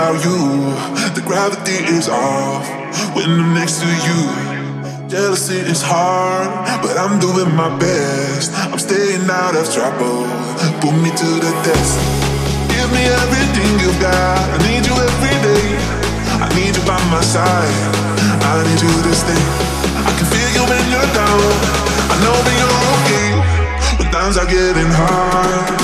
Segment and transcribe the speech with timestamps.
[0.00, 0.40] about you.
[1.12, 2.64] The gravity is off
[3.14, 4.20] when I'm next to you.
[5.12, 6.48] Jealousy is hard,
[6.80, 8.48] but I'm doing my best.
[8.72, 10.24] I'm staying out of trouble.
[10.80, 12.00] Put me to the test.
[12.72, 14.40] Give me everything you've got.
[14.48, 15.68] I need you every day.
[16.44, 17.76] I need you by my side.
[18.40, 19.44] I need you to stay.
[20.08, 21.44] I can feel you when you're down.
[22.08, 23.28] I know that you're okay.
[24.00, 25.79] When times are getting hard.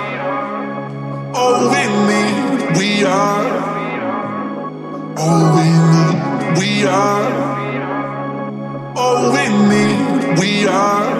[1.35, 2.77] all we need.
[2.77, 3.47] We are
[5.17, 6.17] all we need.
[6.59, 7.29] We are
[8.95, 10.39] all we need.
[10.39, 11.11] We are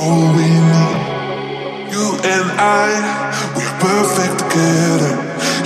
[0.00, 0.98] all we need.
[1.92, 2.90] You and I,
[3.56, 5.14] we're perfect together.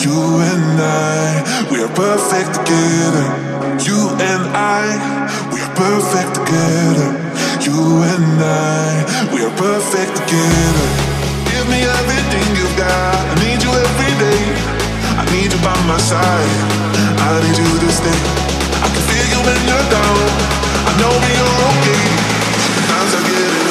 [0.05, 0.19] You
[0.51, 3.27] and I, we're perfect together.
[3.87, 4.85] You and I,
[5.53, 7.11] we're perfect together.
[7.67, 8.10] You and
[9.61, 10.89] perfect together.
[11.53, 13.13] Give me everything you've got.
[13.29, 14.43] I need you every day.
[15.21, 16.57] I need you by my side.
[17.21, 18.21] I need you to stay.
[18.81, 20.21] I can feel you when you're down.
[20.89, 22.05] I know that you're okay.
[22.89, 23.70] Times are getting hard.